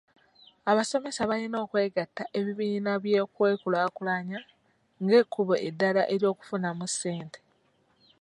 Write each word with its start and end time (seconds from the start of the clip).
Abasomesa 0.71 1.21
balina 1.31 1.57
okwegatta 1.65 2.23
ebibiina 2.37 2.91
by'okwekulaakulanya 3.03 4.39
ng'ekkubo 5.03 5.53
eddala 5.67 6.01
ery'okufunamu 6.13 6.85
ssente. 6.91 7.39